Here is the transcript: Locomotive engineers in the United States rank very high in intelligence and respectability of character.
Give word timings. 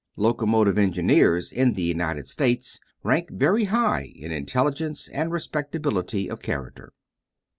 Locomotive 0.15 0.79
engineers 0.79 1.51
in 1.51 1.75
the 1.75 1.83
United 1.83 2.25
States 2.25 2.79
rank 3.03 3.29
very 3.29 3.65
high 3.65 4.11
in 4.15 4.31
intelligence 4.31 5.07
and 5.07 5.31
respectability 5.31 6.27
of 6.27 6.41
character. 6.41 6.91